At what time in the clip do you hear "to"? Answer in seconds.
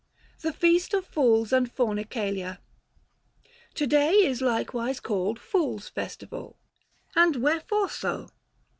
3.75-3.85